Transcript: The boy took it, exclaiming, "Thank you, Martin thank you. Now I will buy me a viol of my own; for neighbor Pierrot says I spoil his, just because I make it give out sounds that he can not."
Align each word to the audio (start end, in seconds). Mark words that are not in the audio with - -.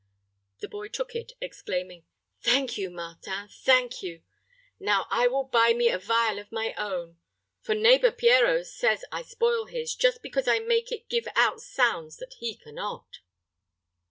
The 0.61 0.67
boy 0.67 0.87
took 0.87 1.13
it, 1.15 1.33
exclaiming, 1.39 2.05
"Thank 2.41 2.75
you, 2.75 2.89
Martin 2.89 3.49
thank 3.49 4.01
you. 4.01 4.23
Now 4.79 5.05
I 5.11 5.27
will 5.27 5.43
buy 5.43 5.73
me 5.75 5.89
a 5.89 5.99
viol 5.99 6.39
of 6.39 6.51
my 6.51 6.73
own; 6.73 7.19
for 7.61 7.75
neighbor 7.75 8.09
Pierrot 8.11 8.65
says 8.65 9.05
I 9.11 9.21
spoil 9.21 9.65
his, 9.67 9.93
just 9.93 10.23
because 10.23 10.47
I 10.47 10.57
make 10.57 10.91
it 10.91 11.07
give 11.07 11.27
out 11.35 11.61
sounds 11.61 12.17
that 12.17 12.33
he 12.39 12.55
can 12.57 12.73
not." 12.77 13.19